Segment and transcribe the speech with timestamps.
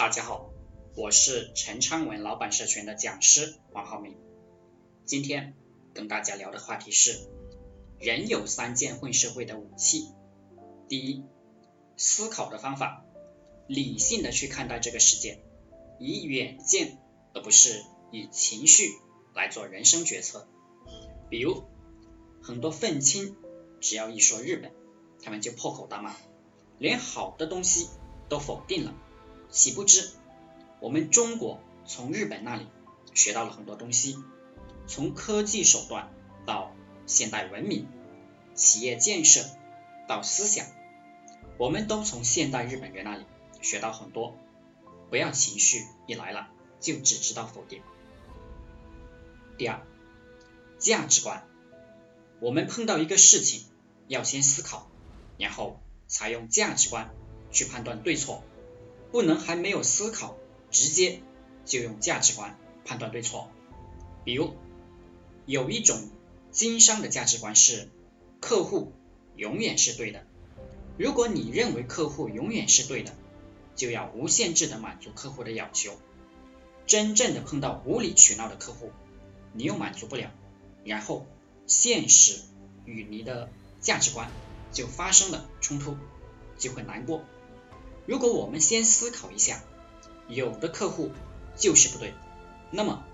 [0.00, 0.48] 大家好，
[0.96, 4.16] 我是陈昌文老板社群的讲师王浩明。
[5.04, 5.54] 今天
[5.92, 7.28] 跟大家聊的话题是：
[7.98, 10.08] 人有三件混社会的武器。
[10.88, 11.22] 第一，
[11.98, 13.04] 思考的方法，
[13.66, 15.42] 理性的去看待这个世界，
[15.98, 16.96] 以远见
[17.34, 18.94] 而不是以情绪
[19.34, 20.48] 来做人生决策。
[21.28, 21.64] 比如，
[22.42, 23.36] 很多愤青
[23.82, 24.72] 只要一说日本，
[25.22, 26.16] 他们就破口大骂，
[26.78, 27.90] 连好的东西
[28.30, 28.94] 都否定了。
[29.50, 30.10] 岂不知，
[30.78, 32.66] 我们中国从日本那里
[33.14, 34.16] 学到了很多东西，
[34.86, 36.08] 从科技手段
[36.46, 36.72] 到
[37.06, 37.88] 现代文明、
[38.54, 39.44] 企业建设
[40.06, 40.66] 到思想，
[41.58, 43.24] 我们都从现代日本人那里
[43.60, 44.36] 学到很多。
[45.10, 46.48] 不要情绪一来了
[46.78, 47.82] 就只知道否定。
[49.58, 49.82] 第二，
[50.78, 51.44] 价值观，
[52.38, 53.64] 我们碰到一个事情
[54.06, 54.88] 要先思考，
[55.36, 57.12] 然后才用价值观
[57.50, 58.44] 去判断对错。
[59.10, 60.36] 不能还没有思考，
[60.70, 61.20] 直接
[61.64, 63.50] 就用价值观判断对错。
[64.24, 64.54] 比如，
[65.46, 66.10] 有一种
[66.50, 67.88] 经商的价值观是
[68.40, 68.92] 客户
[69.36, 70.24] 永远是对的。
[70.98, 73.14] 如果你认为客户永远是对的，
[73.74, 75.92] 就要无限制的满足客户的要求。
[76.86, 78.90] 真正的碰到无理取闹的客户，
[79.52, 80.30] 你又满足不了，
[80.84, 81.26] 然后
[81.66, 82.40] 现实
[82.84, 83.48] 与你的
[83.80, 84.30] 价值观
[84.72, 85.96] 就发生了冲突，
[86.58, 87.24] 就会难过。
[88.10, 89.62] 如果我们先思考一下，
[90.26, 91.12] 有的客户
[91.56, 92.12] 就是不对，
[92.72, 93.04] 那么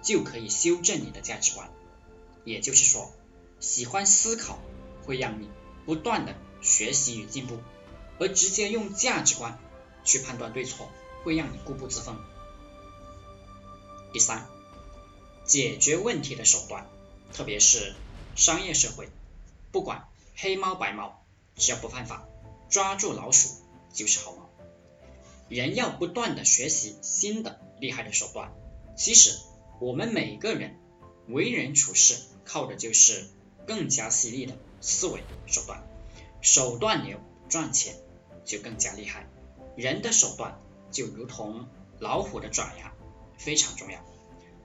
[0.00, 1.68] 就可以修正你的价值观。
[2.44, 3.10] 也就是说，
[3.58, 4.60] 喜欢思考
[5.02, 5.50] 会让你
[5.84, 7.58] 不断的学习与进步，
[8.20, 9.58] 而直接用价值观
[10.04, 10.88] 去判断对错，
[11.24, 12.16] 会让你固步自封。
[14.12, 14.46] 第三，
[15.44, 16.86] 解决问题的手段，
[17.32, 17.96] 特别是
[18.36, 19.08] 商业社会，
[19.72, 21.24] 不管黑猫白猫，
[21.56, 22.28] 只要不犯法，
[22.70, 23.48] 抓住老鼠
[23.92, 24.43] 就是好猫。
[25.48, 28.52] 人要不断的学习新的厉害的手段。
[28.96, 29.38] 其实
[29.80, 30.78] 我们每个人
[31.28, 33.28] 为人处事靠的就是
[33.66, 35.82] 更加犀利的思维手段，
[36.40, 37.96] 手段牛赚钱
[38.44, 39.26] 就更加厉害。
[39.76, 40.60] 人的手段
[40.90, 41.66] 就如同
[41.98, 42.92] 老虎的爪牙，
[43.36, 43.98] 非常重要。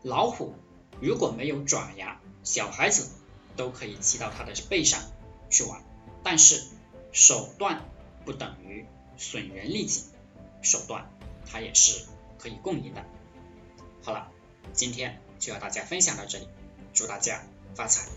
[0.04, 0.54] 老虎
[1.02, 3.10] 如果没有爪牙，小孩子
[3.56, 5.02] 都可以骑到它的背上
[5.50, 5.84] 去玩。
[6.24, 6.62] 但是
[7.12, 7.90] 手段
[8.26, 8.86] 不等于
[9.18, 10.04] 损人利己。
[10.62, 11.10] 手段，
[11.46, 12.06] 它也是
[12.38, 13.06] 可以共赢的。
[14.04, 14.32] 好了，
[14.74, 16.48] 今天就和大家分享到这里，
[16.94, 17.44] 祝大家
[17.76, 18.10] 发财。